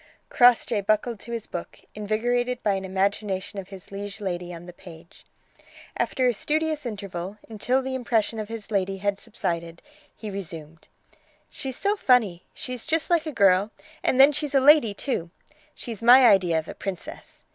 Crossjay 0.31 0.81
buckled 0.81 1.19
to 1.19 1.31
his 1.31 1.45
book, 1.45 1.79
invigorated 1.93 2.63
by 2.63 2.73
an 2.73 2.83
imagination 2.85 3.59
of 3.59 3.67
his 3.69 3.91
liege 3.91 4.19
lady 4.19 4.51
on 4.51 4.65
the 4.65 4.73
page. 4.73 5.23
After 5.95 6.27
a 6.27 6.33
studious 6.33 6.87
interval, 6.87 7.37
until 7.47 7.83
the 7.83 7.93
impression 7.93 8.39
of 8.39 8.47
his 8.49 8.71
lady 8.71 8.97
had 8.97 9.19
subsided, 9.19 9.79
he 10.15 10.31
resumed: 10.31 10.87
"She's 11.51 11.77
so 11.77 11.95
funny. 11.95 12.43
She's 12.55 12.87
just 12.87 13.11
like 13.11 13.27
a 13.27 13.31
girl, 13.31 13.69
and 14.01 14.19
then 14.19 14.31
she's 14.31 14.55
a 14.55 14.59
lady, 14.59 14.95
too. 14.95 15.29
She's 15.75 16.01
my 16.01 16.25
idea 16.27 16.57
of 16.57 16.67
a 16.67 16.73
princess. 16.73 17.43